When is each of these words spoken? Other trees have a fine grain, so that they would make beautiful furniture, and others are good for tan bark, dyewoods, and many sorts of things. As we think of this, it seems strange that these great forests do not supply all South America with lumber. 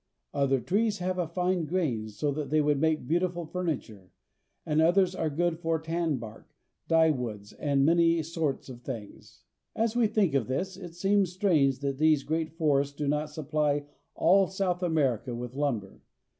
Other 0.33 0.59
trees 0.59 0.97
have 0.97 1.19
a 1.19 1.27
fine 1.27 1.65
grain, 1.65 2.09
so 2.09 2.31
that 2.31 2.49
they 2.49 2.59
would 2.59 2.81
make 2.81 3.07
beautiful 3.07 3.45
furniture, 3.45 4.09
and 4.65 4.81
others 4.81 5.13
are 5.13 5.29
good 5.29 5.59
for 5.59 5.77
tan 5.79 6.17
bark, 6.17 6.49
dyewoods, 6.87 7.53
and 7.53 7.85
many 7.85 8.23
sorts 8.23 8.67
of 8.67 8.81
things. 8.81 9.43
As 9.75 9.95
we 9.95 10.07
think 10.07 10.33
of 10.33 10.47
this, 10.47 10.75
it 10.75 10.95
seems 10.95 11.31
strange 11.31 11.81
that 11.81 11.99
these 11.99 12.23
great 12.23 12.55
forests 12.57 12.95
do 12.95 13.07
not 13.07 13.29
supply 13.29 13.85
all 14.15 14.47
South 14.47 14.81
America 14.81 15.35
with 15.35 15.53
lumber. 15.55 16.01